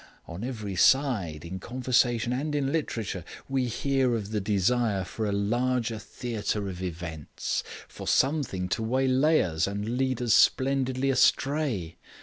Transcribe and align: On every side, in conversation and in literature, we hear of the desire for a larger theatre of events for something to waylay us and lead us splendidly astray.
On 0.27 0.43
every 0.43 0.75
side, 0.75 1.45
in 1.45 1.59
conversation 1.59 2.33
and 2.33 2.55
in 2.55 2.71
literature, 2.71 3.23
we 3.47 3.67
hear 3.67 4.15
of 4.15 4.31
the 4.31 4.41
desire 4.41 5.03
for 5.03 5.27
a 5.27 5.31
larger 5.31 5.99
theatre 5.99 6.67
of 6.67 6.81
events 6.81 7.63
for 7.87 8.07
something 8.07 8.67
to 8.69 8.81
waylay 8.81 9.41
us 9.41 9.67
and 9.67 9.97
lead 9.99 10.19
us 10.19 10.33
splendidly 10.33 11.11
astray. 11.11 11.97